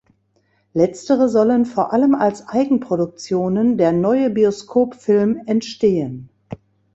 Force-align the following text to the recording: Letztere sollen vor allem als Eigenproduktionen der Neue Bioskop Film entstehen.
Letztere 0.73 1.29
sollen 1.29 1.67
vor 1.67 1.93
allem 1.93 2.15
als 2.15 2.47
Eigenproduktionen 2.49 3.77
der 3.77 3.91
Neue 3.91 4.31
Bioskop 4.31 4.95
Film 4.95 5.43
entstehen. 5.45 6.29